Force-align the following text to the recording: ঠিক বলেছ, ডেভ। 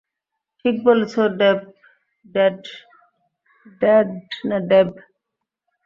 ঠিক 0.59 0.75
বলেছ, 0.85 1.13
ডেভ। 4.69 4.87